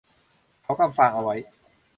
[0.63, 1.35] เขากำฟางเอาไว้